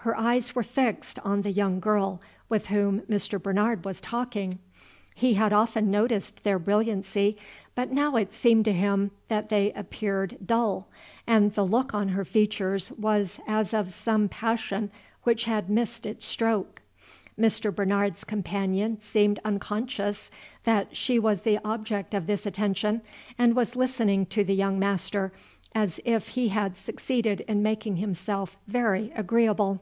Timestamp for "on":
1.24-1.42, 11.92-12.10